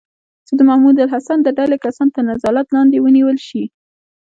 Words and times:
چې 0.47 0.53
د 0.57 0.61
محمود 0.69 0.97
الحسن 1.05 1.37
د 1.43 1.49
ډلې 1.57 1.77
کسان 1.85 2.07
تر 2.15 2.21
نظارت 2.29 2.67
لاندې 2.75 2.97
ونیول 3.01 3.37
شي. 3.47 3.63